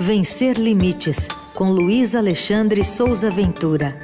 Vencer 0.00 0.58
Limites, 0.58 1.28
com 1.54 1.70
Luiz 1.70 2.16
Alexandre 2.16 2.84
Souza 2.84 3.30
Ventura. 3.30 3.94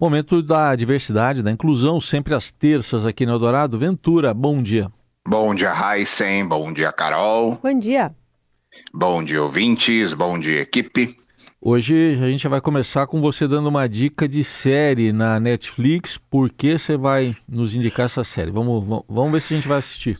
Momento 0.00 0.42
da 0.42 0.74
diversidade, 0.74 1.42
da 1.42 1.50
inclusão, 1.52 2.00
sempre 2.00 2.34
às 2.34 2.50
terças 2.50 3.06
aqui 3.06 3.24
no 3.24 3.32
Eldorado. 3.32 3.78
Ventura, 3.78 4.34
bom 4.34 4.60
dia. 4.60 4.90
Bom 5.26 5.54
dia, 5.54 5.72
Heisen. 5.72 6.46
Bom 6.46 6.72
dia, 6.72 6.90
Carol. 6.90 7.58
Bom 7.62 7.78
dia. 7.78 8.12
Bom 8.92 9.22
dia, 9.22 9.42
ouvintes. 9.42 10.12
Bom 10.12 10.38
dia, 10.38 10.62
equipe. 10.62 11.16
Hoje 11.60 12.18
a 12.20 12.28
gente 12.28 12.48
vai 12.48 12.60
começar 12.60 13.06
com 13.06 13.20
você 13.20 13.46
dando 13.46 13.68
uma 13.68 13.88
dica 13.88 14.28
de 14.28 14.42
série 14.42 15.12
na 15.12 15.38
Netflix. 15.38 16.18
Por 16.18 16.50
que 16.50 16.76
você 16.76 16.96
vai 16.96 17.36
nos 17.48 17.76
indicar 17.76 18.06
essa 18.06 18.24
série? 18.24 18.50
Vamos, 18.50 18.84
vamos, 18.84 19.04
vamos 19.08 19.32
ver 19.32 19.40
se 19.40 19.54
a 19.54 19.56
gente 19.56 19.68
vai 19.68 19.78
assistir. 19.78 20.18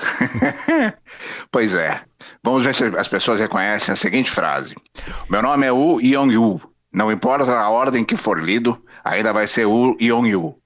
pois 1.50 1.74
é. 1.74 2.00
Vamos 2.42 2.64
ver 2.64 2.74
se 2.74 2.84
as 2.84 3.08
pessoas 3.08 3.40
reconhecem 3.40 3.92
a 3.92 3.96
seguinte 3.96 4.30
frase. 4.30 4.74
Meu 5.28 5.42
nome 5.42 5.66
é 5.66 5.72
Wu 5.72 6.00
Yong-yu. 6.00 6.60
Não 6.92 7.12
importa 7.12 7.52
a 7.52 7.68
ordem 7.68 8.04
que 8.04 8.16
for 8.16 8.42
lido, 8.42 8.82
ainda 9.04 9.32
vai 9.32 9.46
ser 9.46 9.66
Wu 9.66 9.96
Yong-yu. 10.00 10.56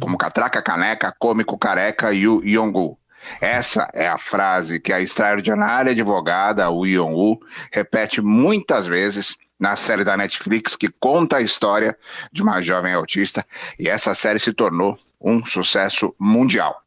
Como 0.00 0.18
catraca, 0.18 0.62
caneca, 0.62 1.14
cômico, 1.18 1.56
careca, 1.58 2.12
Yu 2.12 2.42
Yong-yu. 2.44 2.96
Essa 3.40 3.88
é 3.92 4.08
a 4.08 4.18
frase 4.18 4.80
que 4.80 4.92
a 4.92 5.00
extraordinária 5.00 5.92
advogada 5.92 6.70
Wu 6.70 6.86
Yong-yu 6.86 7.38
repete 7.72 8.20
muitas 8.20 8.86
vezes 8.86 9.36
na 9.58 9.76
série 9.76 10.04
da 10.04 10.16
Netflix 10.16 10.76
que 10.76 10.88
conta 10.88 11.38
a 11.38 11.42
história 11.42 11.96
de 12.32 12.42
uma 12.42 12.60
jovem 12.62 12.94
autista 12.94 13.44
e 13.78 13.88
essa 13.88 14.14
série 14.14 14.38
se 14.38 14.52
tornou 14.52 14.98
um 15.20 15.44
sucesso 15.44 16.14
mundial. 16.18 16.82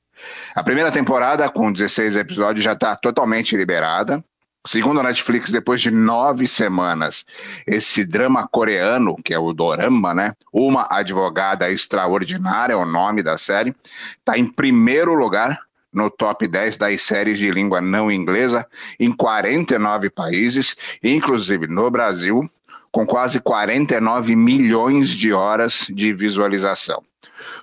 A 0.56 0.64
primeira 0.64 0.92
temporada, 0.92 1.50
com 1.50 1.72
16 1.72 2.16
episódios, 2.16 2.64
já 2.64 2.74
está 2.74 2.96
totalmente 2.96 3.56
liberada. 3.56 4.24
Segundo 4.66 5.00
a 5.00 5.04
Netflix, 5.04 5.52
depois 5.52 5.82
de 5.82 5.90
nove 5.90 6.48
semanas, 6.48 7.26
esse 7.66 8.06
drama 8.06 8.48
coreano, 8.48 9.16
que 9.16 9.34
é 9.34 9.40
o 9.40 9.54
Dorama, 9.54 10.14
né? 10.14 10.34
Uma 10.54 10.88
Advogada 10.92 11.72
Extraordinária 11.72 12.74
é 12.74 12.76
o 12.76 12.86
nome 12.86 13.24
da 13.24 13.40
série, 13.40 13.76
está 14.20 14.38
em 14.38 14.46
primeiro 14.46 15.16
lugar 15.16 15.60
no 15.92 16.10
top 16.10 16.48
10 16.48 16.78
das 16.78 17.02
séries 17.02 17.40
de 17.40 17.50
língua 17.50 17.82
não 17.82 18.12
inglesa 18.12 18.66
em 19.00 19.12
49 19.12 20.12
países, 20.12 20.76
inclusive 21.04 21.68
no 21.68 21.90
Brasil, 21.90 22.50
com 22.92 23.06
quase 23.06 23.40
49 23.40 24.36
milhões 24.36 25.10
de 25.10 25.34
horas 25.34 25.88
de 25.90 26.14
visualização. 26.14 27.04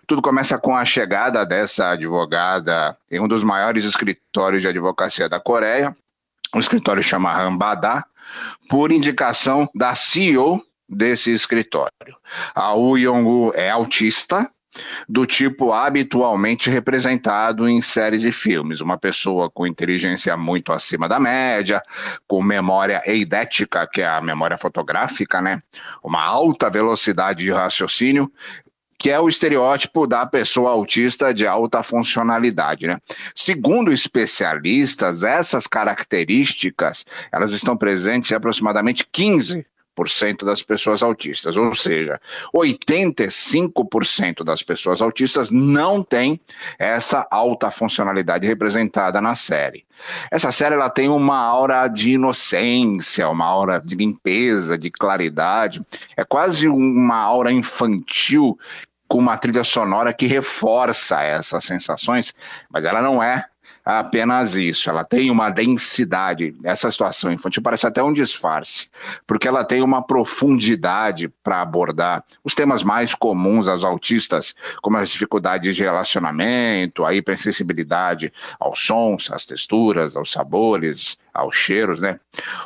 Tudo 0.09 0.23
começa 0.23 0.57
com 0.57 0.75
a 0.75 0.87
chegada 0.87 1.45
dessa 1.45 1.91
advogada 1.91 2.97
em 3.11 3.21
um 3.21 3.29
dos 3.29 3.45
maiores 3.45 3.85
escritórios 3.85 4.63
de 4.63 4.69
advocacia 4.69 5.29
da 5.29 5.39
Coreia. 5.39 5.95
O 6.55 6.59
escritório 6.59 7.03
chama 7.03 7.31
Rambada, 7.31 8.03
por 8.71 8.91
indicação 8.91 9.69
da 9.75 9.95
CEO 9.95 10.65
desse 10.89 11.31
escritório. 11.31 12.17
A 12.55 12.73
Woo 12.73 12.97
Yong-woo 12.97 13.53
é 13.55 13.69
autista, 13.69 14.51
do 15.09 15.27
tipo 15.27 15.73
habitualmente 15.73 16.71
representado 16.71 17.69
em 17.69 17.83
séries 17.83 18.25
e 18.25 18.33
filmes. 18.33 18.81
Uma 18.81 18.97
pessoa 18.97 19.51
com 19.51 19.67
inteligência 19.67 20.37
muito 20.37 20.73
acima 20.73 21.09
da 21.09 21.19
média, 21.19 21.83
com 22.27 22.43
memória 22.43 23.03
eidética, 23.05 23.87
que 23.87 24.01
é 24.01 24.07
a 24.07 24.23
memória 24.23 24.57
fotográfica, 24.57 25.41
né? 25.43 25.63
Uma 26.03 26.23
alta 26.23 26.71
velocidade 26.71 27.45
de 27.45 27.51
raciocínio, 27.51 28.31
que 28.99 29.11
é 29.11 29.21
o 29.21 29.29
estereótipo 29.29 30.07
da 30.07 30.27
pessoa 30.27 30.71
autista 30.71 31.33
de 31.33 31.47
alta 31.47 31.83
funcionalidade, 31.83 32.87
né? 32.87 32.99
Segundo 33.35 33.93
especialistas, 33.93 35.23
essas 35.23 35.67
características, 35.67 37.07
elas 37.31 37.53
estão 37.53 37.77
presentes 37.77 38.31
em 38.31 38.35
aproximadamente 38.35 39.07
15 39.11 39.65
das 40.45 40.63
pessoas 40.63 41.03
autistas, 41.03 41.57
ou 41.57 41.75
seja, 41.75 42.21
85% 42.55 44.45
das 44.45 44.63
pessoas 44.63 45.03
autistas 45.03 45.51
não 45.51 46.05
têm 46.05 46.41
essa 46.79 47.27
alta 47.31 47.69
funcionalidade 47.71 48.47
representada 48.47 49.21
na 49.21 49.35
série. 49.35 49.85
Essa 50.31 50.53
série 50.53 50.77
ela 50.77 50.89
tem 50.89 51.09
uma 51.09 51.39
aura 51.39 51.89
de 51.89 52.13
inocência, 52.13 53.29
uma 53.29 53.47
aura 53.47 53.83
de 53.85 53.97
limpeza, 53.97 54.79
de 54.79 54.89
claridade, 54.91 55.85
é 56.17 56.25
quase 56.25 56.69
uma 56.69 57.17
aura 57.17 57.51
infantil 57.51 58.57
com 59.09 59.19
uma 59.19 59.39
trilha 59.39 59.65
sonora 59.65 60.13
que 60.13 60.27
reforça 60.27 61.23
essas 61.23 61.65
sensações, 61.65 62.35
mas 62.71 62.85
ela 62.85 63.01
não 63.01 63.23
é 63.23 63.47
apenas 63.85 64.55
isso. 64.55 64.91
Ela 64.91 65.05
tem 65.05 65.31
uma 65.31 65.51
densidade. 65.51 66.55
Essa 66.63 66.91
situação 66.91 67.33
infantil 67.33 67.63
parece 67.63 67.87
até 67.87 68.03
um 68.03 68.13
disfarce, 68.13 68.89
porque 69.27 69.49
ela 69.49 69.65
tem 69.65 69.83
uma 69.83 70.03
profundidade 70.03 71.29
para 71.43 71.63
abordar 71.63 72.23
os 72.45 72.55
temas 72.55 72.83
mais 72.83 73.15
comuns 73.15 73.67
aos 73.67 73.85
autistas, 73.85 74.55
como 74.83 74.99
as 74.99 75.09
dificuldades 75.09 75.75
de 75.75 75.83
relacionamento, 75.83 77.05
a 77.05 77.15
hipersensibilidade 77.15 78.33
aos 78.61 78.85
sons, 78.85 79.31
às 79.31 79.47
texturas, 79.47 80.17
aos 80.17 80.31
sabores, 80.31 81.17
aos 81.33 81.57
cheiros, 81.57 82.01
né? 82.01 82.21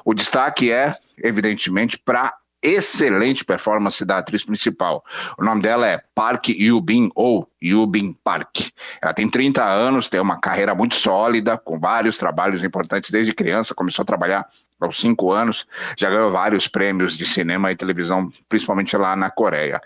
O 0.04 0.12
destaque 0.14 0.72
é, 0.72 0.96
evidentemente, 1.22 1.98
para 1.98 2.34
excelente 2.62 3.44
performance 3.44 4.04
da 4.04 4.18
atriz 4.18 4.44
principal. 4.44 5.04
O 5.38 5.44
nome 5.44 5.60
dela 5.60 5.86
é 5.86 6.02
Park 6.14 6.50
Yubin 6.50 7.10
ou 7.14 7.48
Yubin 7.62 8.14
Park. 8.24 8.68
Ela 9.02 9.12
tem 9.12 9.28
30 9.28 9.64
anos, 9.64 10.08
tem 10.08 10.20
uma 10.20 10.38
carreira 10.38 10.74
muito 10.74 10.94
sólida, 10.94 11.58
com 11.58 11.78
vários 11.78 12.16
trabalhos 12.16 12.62
importantes 12.62 13.10
desde 13.10 13.34
criança, 13.34 13.74
começou 13.74 14.02
a 14.02 14.06
trabalhar 14.06 14.46
aos 14.84 15.00
cinco 15.00 15.32
anos, 15.32 15.66
já 15.96 16.10
ganhou 16.10 16.30
vários 16.30 16.68
prêmios 16.68 17.16
de 17.16 17.26
cinema 17.26 17.70
e 17.70 17.76
televisão, 17.76 18.32
principalmente 18.48 18.96
lá 18.96 19.16
na 19.16 19.30
Coreia. 19.30 19.80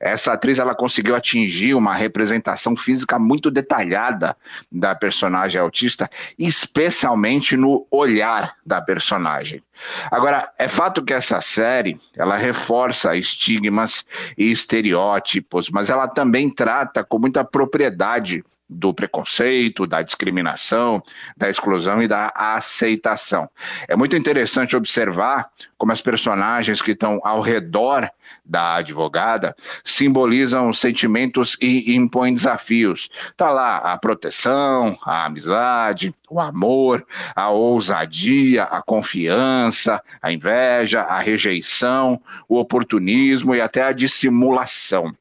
Essa 0.00 0.32
atriz 0.32 0.58
ela 0.58 0.74
conseguiu 0.74 1.14
atingir 1.14 1.74
uma 1.74 1.94
representação 1.94 2.76
física 2.76 3.18
muito 3.18 3.50
detalhada 3.50 4.36
da 4.70 4.94
personagem 4.94 5.60
autista, 5.60 6.10
especialmente 6.38 7.56
no 7.56 7.86
olhar 7.90 8.54
da 8.64 8.80
personagem. 8.80 9.62
Agora, 10.10 10.50
é 10.58 10.68
fato 10.68 11.02
que 11.02 11.12
essa 11.12 11.40
série 11.40 11.98
ela 12.16 12.36
reforça 12.36 13.16
estigmas 13.16 14.06
e 14.36 14.50
estereótipos, 14.50 15.70
mas 15.70 15.90
ela 15.90 16.06
também 16.06 16.50
trata 16.50 17.02
com 17.02 17.18
muita 17.18 17.44
propriedade 17.44 18.44
do 18.72 18.94
preconceito, 18.94 19.86
da 19.86 20.02
discriminação, 20.02 21.02
da 21.36 21.48
exclusão 21.48 22.02
e 22.02 22.08
da 22.08 22.32
aceitação. 22.34 23.48
É 23.86 23.94
muito 23.96 24.16
interessante 24.16 24.76
observar 24.76 25.50
como 25.76 25.92
as 25.92 26.00
personagens 26.00 26.80
que 26.80 26.92
estão 26.92 27.20
ao 27.24 27.40
redor 27.40 28.08
da 28.44 28.76
advogada 28.76 29.54
simbolizam 29.84 30.72
sentimentos 30.72 31.56
e 31.60 31.94
impõem 31.94 32.34
desafios. 32.34 33.08
Está 33.30 33.50
lá 33.50 33.78
a 33.78 33.98
proteção, 33.98 34.96
a 35.04 35.26
amizade, 35.26 36.14
o 36.30 36.40
amor, 36.40 37.06
a 37.34 37.50
ousadia, 37.50 38.64
a 38.64 38.82
confiança, 38.82 40.02
a 40.20 40.32
inveja, 40.32 41.02
a 41.02 41.20
rejeição, 41.20 42.20
o 42.48 42.58
oportunismo 42.58 43.54
e 43.54 43.60
até 43.60 43.82
a 43.82 43.92
dissimulação. 43.92 45.14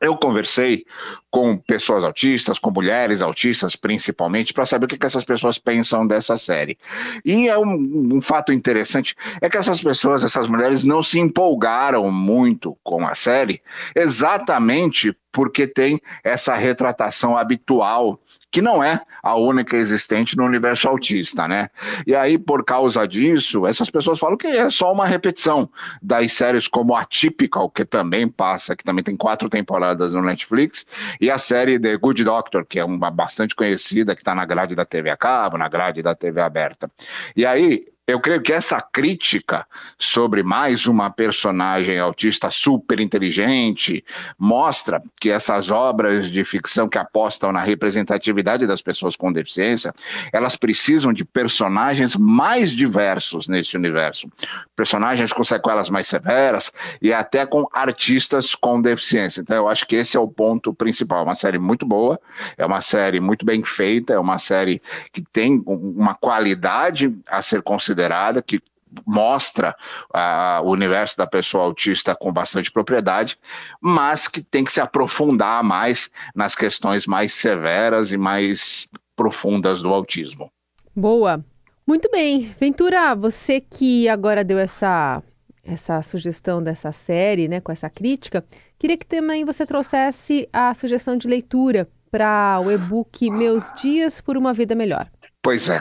Eu 0.00 0.16
conversei 0.16 0.86
com 1.30 1.56
pessoas 1.56 2.02
autistas, 2.02 2.58
com 2.58 2.70
mulheres 2.70 3.22
autistas 3.22 3.76
principalmente, 3.76 4.52
para 4.52 4.66
saber 4.66 4.86
o 4.86 4.88
que, 4.88 4.98
que, 4.98 5.06
essas 5.06 5.24
pessoas 5.24 5.58
pensam 5.58 6.06
dessa 6.06 6.36
série. 6.36 6.76
E 7.24 7.48
é 7.48 7.56
um, 7.56 8.16
um, 8.16 8.20
fato 8.20 8.52
interessante 8.52 9.14
é 9.40 9.48
que 9.48 9.56
essas 9.56 9.80
pessoas, 9.80 10.24
essas 10.24 10.48
mulheres, 10.48 10.84
não 10.84 11.02
se 11.02 11.20
empolgaram 11.20 12.10
muito 12.10 12.76
com 12.82 13.06
a 13.06 13.14
série, 13.14 13.62
exatamente 13.94 15.16
porque 15.32 15.66
tem 15.66 16.00
essa 16.24 16.54
retratação 16.54 17.36
habitual 17.36 18.20
que 18.50 18.60
não 18.60 18.82
é 18.82 19.00
a 19.22 19.36
única 19.36 19.76
existente 19.76 20.36
no 20.36 20.44
universo 20.44 20.88
autista, 20.88 21.46
né? 21.46 21.68
E 22.04 22.16
aí, 22.16 22.36
por 22.36 22.64
causa 22.64 23.06
disso, 23.06 23.64
essas 23.64 23.88
pessoas 23.88 24.18
falam 24.18 24.36
que 24.36 24.48
é 24.48 24.68
só 24.68 24.92
uma 24.92 25.06
repetição 25.06 25.70
das 26.02 26.32
séries 26.32 26.66
como 26.66 26.96
Atypical, 26.96 27.70
que 27.70 27.84
também 27.84 28.26
passa, 28.26 28.74
que 28.74 28.82
também 28.82 29.04
tem 29.04 29.16
quatro 29.16 29.48
temporadas 29.48 30.12
no 30.14 30.22
Netflix, 30.22 30.84
e 31.20 31.30
a 31.30 31.38
série 31.38 31.78
The 31.78 31.96
Good 31.96 32.24
Doctor, 32.24 32.64
que 32.64 32.80
é 32.80 32.84
uma 32.84 33.10
bastante 33.10 33.54
conhecida, 33.54 34.14
que 34.14 34.22
está 34.22 34.34
na 34.34 34.46
grade 34.46 34.74
da 34.74 34.84
TV 34.84 35.10
a 35.10 35.16
cabo, 35.16 35.58
na 35.58 35.68
grade 35.68 36.02
da 36.02 36.14
TV 36.14 36.40
aberta. 36.40 36.90
E 37.36 37.44
aí, 37.44 37.86
Eu 38.06 38.18
creio 38.18 38.42
que 38.42 38.52
essa 38.52 38.80
crítica 38.80 39.64
sobre 39.96 40.42
mais 40.42 40.86
uma 40.86 41.10
personagem 41.10 41.98
autista 42.00 42.50
super 42.50 42.98
inteligente 42.98 44.04
mostra 44.36 45.00
que 45.20 45.30
essas 45.30 45.70
obras 45.70 46.28
de 46.28 46.44
ficção 46.44 46.88
que 46.88 46.98
apostam 46.98 47.52
na 47.52 47.60
representatividade 47.60 48.66
das 48.66 48.82
pessoas 48.82 49.14
com 49.14 49.32
deficiência, 49.32 49.94
elas 50.32 50.56
precisam 50.56 51.12
de 51.12 51.24
personagens 51.24 52.16
mais 52.16 52.72
diversos 52.72 53.46
nesse 53.46 53.76
universo. 53.76 54.28
Personagens 54.74 55.32
com 55.32 55.44
sequelas 55.44 55.88
mais 55.88 56.08
severas 56.08 56.72
e 57.00 57.12
até 57.12 57.46
com 57.46 57.64
artistas 57.72 58.56
com 58.56 58.80
deficiência. 58.82 59.40
Então 59.40 59.56
eu 59.56 59.68
acho 59.68 59.86
que 59.86 59.94
esse 59.94 60.16
é 60.16 60.20
o 60.20 60.26
ponto 60.26 60.74
principal. 60.74 61.20
É 61.20 61.24
uma 61.24 61.34
série 61.36 61.58
muito 61.58 61.86
boa, 61.86 62.18
é 62.58 62.66
uma 62.66 62.80
série 62.80 63.20
muito 63.20 63.46
bem 63.46 63.62
feita, 63.62 64.14
é 64.14 64.18
uma 64.18 64.38
série 64.38 64.82
que 65.12 65.22
tem 65.22 65.62
uma 65.64 66.14
qualidade 66.14 67.16
a 67.28 67.40
ser 67.40 67.62
considerada, 67.62 67.99
que 68.46 68.60
mostra 69.06 69.74
uh, 70.14 70.64
o 70.64 70.70
universo 70.70 71.16
da 71.16 71.26
pessoa 71.26 71.64
autista 71.64 72.14
com 72.14 72.32
bastante 72.32 72.70
propriedade, 72.70 73.38
mas 73.80 74.26
que 74.26 74.42
tem 74.42 74.64
que 74.64 74.72
se 74.72 74.80
aprofundar 74.80 75.62
mais 75.62 76.10
nas 76.34 76.54
questões 76.54 77.06
mais 77.06 77.32
severas 77.32 78.12
e 78.12 78.16
mais 78.16 78.88
profundas 79.14 79.82
do 79.82 79.92
autismo. 79.92 80.50
Boa. 80.94 81.44
Muito 81.86 82.10
bem. 82.10 82.54
Ventura, 82.58 83.14
você 83.14 83.60
que 83.60 84.08
agora 84.08 84.44
deu 84.44 84.58
essa 84.58 85.22
essa 85.62 86.00
sugestão 86.02 86.62
dessa 86.62 86.90
série, 86.90 87.46
né, 87.46 87.60
com 87.60 87.70
essa 87.70 87.88
crítica, 87.88 88.44
queria 88.78 88.96
que 88.96 89.06
também 89.06 89.44
você 89.44 89.66
trouxesse 89.66 90.48
a 90.52 90.74
sugestão 90.74 91.16
de 91.16 91.28
leitura 91.28 91.88
para 92.10 92.58
o 92.60 92.72
e-book 92.72 93.30
Meus 93.30 93.72
Dias 93.74 94.20
por 94.20 94.36
uma 94.36 94.52
Vida 94.52 94.74
Melhor. 94.74 95.06
Pois 95.42 95.70
é, 95.70 95.80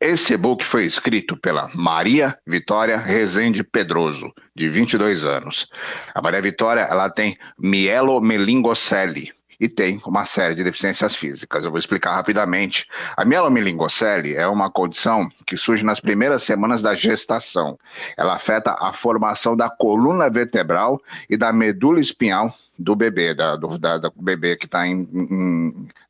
esse 0.00 0.34
e-book 0.34 0.64
foi 0.64 0.84
escrito 0.84 1.36
pela 1.36 1.68
Maria 1.74 2.38
Vitória 2.46 2.96
Rezende 2.96 3.64
Pedroso, 3.64 4.32
de 4.54 4.68
22 4.68 5.24
anos. 5.24 5.66
A 6.14 6.22
Maria 6.22 6.40
Vitória, 6.40 6.82
ela 6.82 7.10
tem 7.10 7.36
mielomelingocele 7.58 9.32
e 9.58 9.68
tem 9.68 10.00
uma 10.06 10.24
série 10.24 10.54
de 10.54 10.62
deficiências 10.62 11.16
físicas. 11.16 11.64
Eu 11.64 11.72
vou 11.72 11.78
explicar 11.78 12.14
rapidamente. 12.14 12.86
A 13.16 13.24
mielomelingocele 13.24 14.34
é 14.34 14.46
uma 14.46 14.70
condição 14.70 15.28
que 15.44 15.56
surge 15.56 15.82
nas 15.82 15.98
primeiras 15.98 16.44
semanas 16.44 16.80
da 16.80 16.94
gestação. 16.94 17.76
Ela 18.16 18.36
afeta 18.36 18.76
a 18.78 18.92
formação 18.92 19.56
da 19.56 19.68
coluna 19.68 20.30
vertebral 20.30 21.02
e 21.28 21.36
da 21.36 21.52
medula 21.52 21.98
espinhal 21.98 22.54
do 22.80 22.96
bebê, 22.96 23.34
da, 23.34 23.56
do 23.56 23.78
da, 23.78 23.98
da 23.98 24.10
bebê 24.16 24.56
que 24.56 24.64
está 24.64 24.84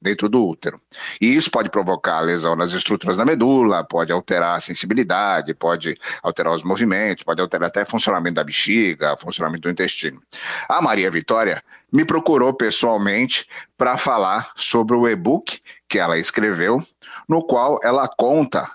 dentro 0.00 0.28
do 0.28 0.46
útero. 0.46 0.81
E 1.20 1.34
isso 1.34 1.50
pode 1.50 1.69
provocar 1.69 2.20
lesão 2.20 2.55
nas 2.55 2.72
estruturas 2.72 3.17
da 3.17 3.25
medula, 3.25 3.82
pode 3.82 4.12
alterar 4.12 4.56
a 4.56 4.61
sensibilidade, 4.61 5.52
pode 5.52 5.99
alterar 6.22 6.55
os 6.55 6.62
movimentos, 6.62 7.25
pode 7.25 7.40
alterar 7.40 7.69
até 7.69 7.82
o 7.82 7.87
funcionamento 7.87 8.37
da 8.37 8.44
bexiga, 8.44 9.17
funcionamento 9.17 9.62
do 9.62 9.70
intestino. 9.70 10.22
A 10.69 10.81
Maria 10.81 11.11
Vitória 11.11 11.62
me 11.93 12.05
procurou 12.05 12.55
pessoalmente 12.55 13.49
para 13.76 13.96
falar 13.96 14.52
sobre 14.55 14.94
o 14.94 15.08
e-book 15.08 15.61
que 15.88 15.99
ela 15.99 16.19
escreveu, 16.19 16.81
no 17.28 17.44
qual 17.44 17.81
ela 17.82 18.06
conta 18.06 18.70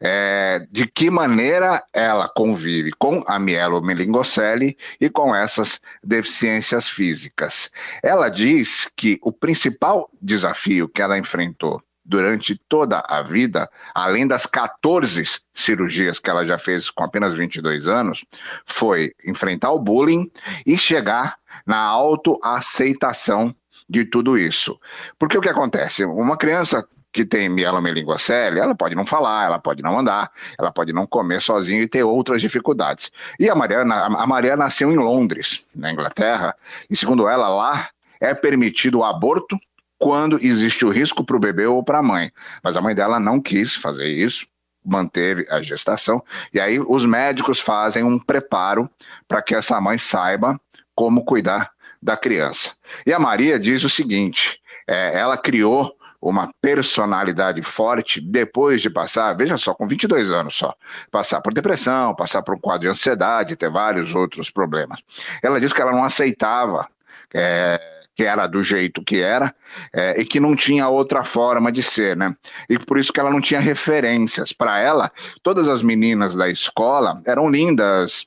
é, 0.00 0.66
de 0.70 0.86
que 0.86 1.10
maneira 1.10 1.82
ela 1.92 2.28
convive 2.28 2.92
com 2.98 3.22
a 3.26 3.38
mielomelingocele 3.38 4.76
e 5.00 5.10
com 5.10 5.34
essas 5.34 5.80
deficiências 6.02 6.88
físicas. 6.88 7.70
Ela 8.02 8.28
diz 8.28 8.88
que 8.96 9.18
o 9.22 9.32
principal 9.32 10.10
desafio 10.20 10.88
que 10.88 11.02
ela 11.02 11.18
enfrentou 11.18 11.82
durante 12.08 12.56
toda 12.56 13.04
a 13.06 13.22
vida, 13.22 13.68
além 13.94 14.26
das 14.26 14.46
14 14.46 15.22
cirurgias 15.52 16.18
que 16.18 16.30
ela 16.30 16.46
já 16.46 16.58
fez 16.58 16.88
com 16.88 17.04
apenas 17.04 17.34
22 17.34 17.86
anos, 17.86 18.24
foi 18.64 19.12
enfrentar 19.26 19.72
o 19.72 19.78
bullying 19.78 20.30
e 20.64 20.78
chegar 20.78 21.36
na 21.66 21.78
autoaceitação 21.78 23.54
de 23.86 24.06
tudo 24.06 24.38
isso. 24.38 24.80
Porque 25.18 25.36
o 25.36 25.40
que 25.40 25.50
acontece? 25.50 26.04
Uma 26.04 26.38
criança 26.38 26.86
que 27.12 27.24
tem 27.24 27.48
mielomelingocele, 27.48 28.60
ela 28.60 28.74
pode 28.74 28.94
não 28.94 29.06
falar, 29.06 29.46
ela 29.46 29.58
pode 29.58 29.82
não 29.82 29.98
andar, 29.98 30.30
ela 30.58 30.70
pode 30.70 30.92
não 30.92 31.06
comer 31.06 31.40
sozinha 31.40 31.82
e 31.82 31.88
ter 31.88 32.02
outras 32.02 32.40
dificuldades. 32.40 33.10
E 33.38 33.48
a 33.48 33.54
Maria, 33.54 33.80
a 33.80 34.26
Maria 34.26 34.56
nasceu 34.56 34.92
em 34.92 34.96
Londres, 34.96 35.66
na 35.74 35.90
Inglaterra, 35.90 36.54
e 36.88 36.96
segundo 36.96 37.26
ela, 37.28 37.48
lá 37.48 37.88
é 38.20 38.34
permitido 38.34 38.98
o 38.98 39.04
aborto 39.04 39.58
quando 39.98 40.38
existe 40.44 40.84
o 40.84 40.90
risco 40.90 41.24
para 41.24 41.36
o 41.36 41.40
bebê 41.40 41.66
ou 41.66 41.82
para 41.82 41.98
a 41.98 42.02
mãe. 42.02 42.30
Mas 42.62 42.76
a 42.76 42.80
mãe 42.80 42.94
dela 42.94 43.18
não 43.18 43.40
quis 43.40 43.74
fazer 43.74 44.06
isso, 44.06 44.46
manteve 44.84 45.46
a 45.50 45.60
gestação, 45.60 46.22
e 46.52 46.60
aí 46.60 46.78
os 46.78 47.04
médicos 47.04 47.58
fazem 47.58 48.04
um 48.04 48.18
preparo 48.18 48.88
para 49.26 49.42
que 49.42 49.54
essa 49.54 49.80
mãe 49.80 49.98
saiba 49.98 50.58
como 50.94 51.24
cuidar 51.24 51.70
da 52.00 52.16
criança. 52.16 52.72
E 53.04 53.12
a 53.12 53.18
Maria 53.18 53.58
diz 53.58 53.82
o 53.82 53.90
seguinte: 53.90 54.60
é, 54.86 55.18
ela 55.18 55.36
criou 55.36 55.97
uma 56.20 56.50
personalidade 56.60 57.62
forte 57.62 58.20
depois 58.20 58.82
de 58.82 58.90
passar, 58.90 59.34
veja 59.34 59.56
só, 59.56 59.74
com 59.74 59.86
22 59.86 60.30
anos 60.32 60.56
só, 60.56 60.74
passar 61.10 61.40
por 61.40 61.54
depressão, 61.54 62.14
passar 62.14 62.42
por 62.42 62.56
um 62.56 62.60
quadro 62.60 62.82
de 62.82 62.88
ansiedade, 62.88 63.56
ter 63.56 63.70
vários 63.70 64.14
outros 64.14 64.50
problemas. 64.50 65.00
Ela 65.42 65.60
disse 65.60 65.74
que 65.74 65.82
ela 65.82 65.92
não 65.92 66.04
aceitava 66.04 66.88
é, 67.32 67.80
que 68.14 68.24
era 68.24 68.46
do 68.46 68.62
jeito 68.62 69.04
que 69.04 69.20
era 69.20 69.54
é, 69.94 70.20
e 70.20 70.24
que 70.24 70.40
não 70.40 70.56
tinha 70.56 70.88
outra 70.88 71.22
forma 71.22 71.70
de 71.70 71.82
ser, 71.82 72.16
né? 72.16 72.34
E 72.68 72.78
por 72.78 72.98
isso 72.98 73.12
que 73.12 73.20
ela 73.20 73.30
não 73.30 73.40
tinha 73.40 73.60
referências. 73.60 74.52
Para 74.52 74.80
ela, 74.80 75.12
todas 75.42 75.68
as 75.68 75.82
meninas 75.82 76.34
da 76.34 76.48
escola 76.48 77.20
eram 77.24 77.48
lindas, 77.48 78.26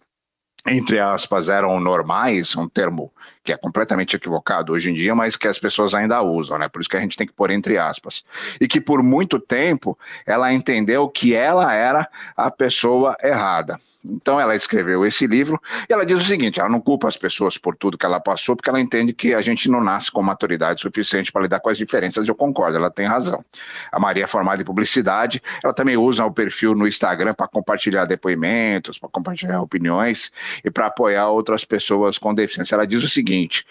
entre 0.67 0.99
aspas, 0.99 1.49
eram 1.49 1.79
normais, 1.79 2.55
um 2.55 2.69
termo 2.69 3.11
que 3.43 3.51
é 3.51 3.57
completamente 3.57 4.15
equivocado 4.15 4.73
hoje 4.73 4.91
em 4.91 4.93
dia, 4.93 5.15
mas 5.15 5.35
que 5.35 5.47
as 5.47 5.57
pessoas 5.57 5.93
ainda 5.93 6.21
usam, 6.21 6.59
né? 6.59 6.69
Por 6.69 6.81
isso 6.81 6.89
que 6.89 6.97
a 6.97 6.99
gente 6.99 7.17
tem 7.17 7.25
que 7.25 7.33
pôr 7.33 7.49
entre 7.49 7.77
aspas. 7.77 8.23
E 8.59 8.67
que 8.67 8.79
por 8.79 9.01
muito 9.01 9.39
tempo 9.39 9.97
ela 10.25 10.53
entendeu 10.53 11.09
que 11.09 11.33
ela 11.33 11.73
era 11.73 12.07
a 12.37 12.51
pessoa 12.51 13.17
errada. 13.23 13.79
Então 14.03 14.39
ela 14.39 14.55
escreveu 14.55 15.05
esse 15.05 15.27
livro 15.27 15.61
e 15.87 15.93
ela 15.93 16.05
diz 16.05 16.19
o 16.19 16.25
seguinte: 16.25 16.59
ela 16.59 16.69
não 16.69 16.81
culpa 16.81 17.07
as 17.07 17.15
pessoas 17.15 17.57
por 17.57 17.75
tudo 17.75 17.97
que 17.97 18.05
ela 18.05 18.19
passou, 18.19 18.55
porque 18.55 18.69
ela 18.69 18.81
entende 18.81 19.13
que 19.13 19.33
a 19.33 19.41
gente 19.41 19.69
não 19.69 19.83
nasce 19.83 20.11
com 20.11 20.21
maturidade 20.21 20.81
suficiente 20.81 21.31
para 21.31 21.43
lidar 21.43 21.59
com 21.59 21.69
as 21.69 21.77
diferenças. 21.77 22.27
Eu 22.27 22.35
concordo, 22.35 22.77
ela 22.77 22.89
tem 22.89 23.05
razão. 23.05 23.43
A 23.91 23.99
Maria 23.99 24.23
é 24.23 24.27
formada 24.27 24.61
em 24.61 24.65
publicidade, 24.65 25.41
ela 25.63 25.73
também 25.73 25.97
usa 25.97 26.25
o 26.25 26.31
perfil 26.31 26.73
no 26.73 26.87
Instagram 26.87 27.33
para 27.33 27.47
compartilhar 27.47 28.05
depoimentos, 28.05 28.97
para 28.97 29.09
compartilhar 29.09 29.61
opiniões 29.61 30.31
e 30.63 30.71
para 30.71 30.87
apoiar 30.87 31.27
outras 31.27 31.63
pessoas 31.63 32.17
com 32.17 32.33
deficiência. 32.33 32.75
Ela 32.75 32.87
diz 32.87 33.03
o 33.03 33.09
seguinte: 33.09 33.65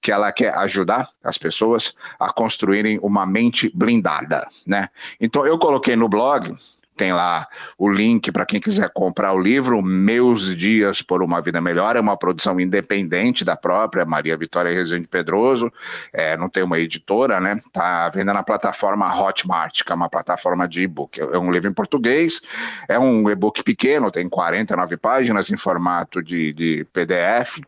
que 0.00 0.12
ela 0.12 0.30
quer 0.32 0.54
ajudar 0.58 1.08
as 1.22 1.38
pessoas 1.38 1.94
a 2.18 2.32
construírem 2.32 2.98
uma 3.02 3.26
mente 3.26 3.70
blindada, 3.74 4.46
né? 4.66 4.88
Então 5.20 5.46
eu 5.46 5.58
coloquei 5.58 5.96
no 5.96 6.08
blog 6.08 6.56
tem 6.96 7.12
lá 7.12 7.46
o 7.78 7.88
link 7.88 8.32
para 8.32 8.46
quem 8.46 8.58
quiser 8.58 8.90
comprar 8.92 9.32
o 9.32 9.38
livro, 9.38 9.82
Meus 9.82 10.56
Dias 10.56 11.02
por 11.02 11.22
uma 11.22 11.40
Vida 11.40 11.60
Melhor, 11.60 11.94
é 11.96 12.00
uma 12.00 12.16
produção 12.16 12.58
independente 12.58 13.44
da 13.44 13.56
própria 13.56 14.04
Maria 14.04 14.36
Vitória 14.36 14.72
Rezende 14.72 15.06
Pedroso, 15.06 15.70
é, 16.12 16.36
não 16.36 16.48
tem 16.48 16.62
uma 16.62 16.78
editora, 16.78 17.40
né? 17.40 17.60
Tá 17.72 18.08
vendo 18.08 18.32
na 18.32 18.42
plataforma 18.42 19.14
Hotmart, 19.14 19.84
que 19.84 19.92
é 19.92 19.94
uma 19.94 20.08
plataforma 20.08 20.66
de 20.66 20.82
e-book. 20.82 21.20
É 21.20 21.38
um 21.38 21.52
livro 21.52 21.70
em 21.70 21.74
português, 21.74 22.40
é 22.88 22.98
um 22.98 23.28
e-book 23.28 23.62
pequeno, 23.62 24.10
tem 24.10 24.28
49 24.28 24.96
páginas 24.96 25.50
em 25.50 25.56
formato 25.56 26.22
de, 26.22 26.52
de 26.52 26.86
PDF, 26.92 27.60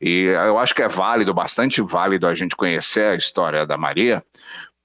e 0.00 0.22
eu 0.22 0.58
acho 0.58 0.74
que 0.74 0.82
é 0.82 0.88
válido, 0.88 1.34
bastante 1.34 1.82
válido 1.82 2.26
a 2.26 2.34
gente 2.34 2.56
conhecer 2.56 3.10
a 3.10 3.14
história 3.14 3.66
da 3.66 3.76
Maria, 3.76 4.24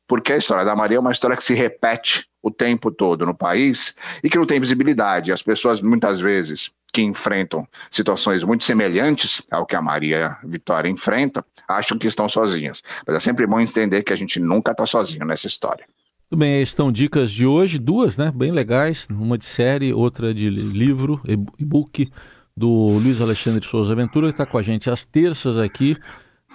porque 0.08 0.34
a 0.34 0.38
história 0.38 0.66
da 0.66 0.76
Maria 0.76 0.98
é 0.98 1.00
uma 1.00 1.12
história 1.12 1.36
que 1.36 1.44
se 1.44 1.54
repete 1.54 2.26
o 2.42 2.52
tempo 2.52 2.92
todo 2.92 3.26
no 3.26 3.34
país 3.34 3.96
e 4.24 4.30
que 4.30 4.38
não 4.38 4.46
tem 4.46 4.60
visibilidade. 4.60 5.32
As 5.32 5.42
pessoas, 5.42 5.82
muitas 5.82 6.20
vezes, 6.20 6.70
que 6.94 7.02
enfrentam 7.02 7.68
situações 7.90 8.44
muito 8.44 8.64
semelhantes 8.64 9.42
ao 9.52 9.66
que 9.66 9.76
a 9.76 9.82
Maria 9.82 10.38
Vitória 10.44 10.88
enfrenta, 10.88 11.44
acham 11.68 11.98
que 11.98 12.08
estão 12.08 12.30
sozinhas. 12.30 12.84
Mas 13.06 13.16
é 13.16 13.20
sempre 13.20 13.48
bom 13.48 13.60
entender 13.60 14.04
que 14.04 14.14
a 14.14 14.16
gente 14.16 14.40
nunca 14.40 14.72
está 14.72 14.86
sozinho 14.86 15.26
nessa 15.26 15.48
história. 15.48 15.86
Tudo 16.30 16.40
bem, 16.40 16.62
estão 16.62 16.92
dicas 16.92 17.32
de 17.32 17.46
hoje, 17.46 17.78
duas, 17.78 18.18
né? 18.18 18.32
Bem 18.34 18.52
legais, 18.52 19.08
uma 19.10 19.38
de 19.38 19.46
série, 19.46 19.94
outra 19.94 20.34
de 20.34 20.50
livro, 20.50 21.22
e-book 21.58 22.10
do 22.56 22.70
Luiz 22.70 23.20
Alexandre 23.20 23.68
Souza 23.68 23.94
Ventura, 23.94 24.28
que 24.28 24.34
está 24.34 24.46
com 24.46 24.58
a 24.58 24.64
gente 24.64 24.90
às 24.90 25.04
terças 25.04 25.58
aqui 25.58 25.98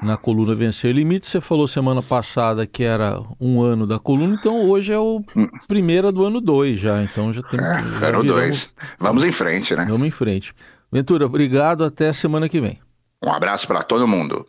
na 0.02 0.16
coluna 0.16 0.54
Vencer 0.54 0.95
Limite. 0.95 1.26
Você 1.26 1.40
falou 1.40 1.69
semana 1.69 2.02
passada 2.02 2.66
que 2.66 2.83
era 2.83 3.21
um 3.40 3.62
ano 3.62 3.87
da 3.87 3.99
coluna, 3.99 4.37
então 4.38 4.69
hoje 4.69 4.92
é 4.92 4.99
o 4.99 5.23
primeira 5.69 6.11
do 6.11 6.25
ano 6.25 6.40
2 6.40 6.78
já. 6.78 7.02
Então 7.02 7.33
já 7.33 7.42
tem. 7.42 7.61
É, 7.61 8.09
ano 8.09 8.25
2. 8.25 8.75
Vamos 8.99 9.25
em 9.25 9.33
frente, 9.33 9.75
né? 9.75 9.87
Vamos 9.88 10.07
em 10.07 10.11
frente. 10.11 10.54
Ventura, 10.90 11.26
obrigado. 11.26 11.85
Até 11.85 12.12
semana 12.12 12.49
que 12.49 12.61
vem. 12.61 12.78
Um 13.23 13.30
abraço 13.30 13.66
para 13.66 13.83
todo 13.83 14.09
mundo. 14.09 14.47